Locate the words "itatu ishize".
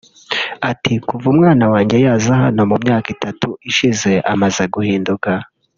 3.15-4.11